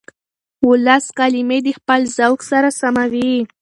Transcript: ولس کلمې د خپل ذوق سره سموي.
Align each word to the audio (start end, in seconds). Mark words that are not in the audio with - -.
ولس 0.67 1.05
کلمې 1.19 1.59
د 1.63 1.67
خپل 1.77 2.01
ذوق 2.17 2.39
سره 2.51 2.69
سموي. 2.81 3.33